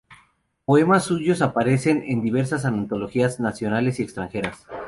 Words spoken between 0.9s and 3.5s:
suyos aparecen en diversas antologías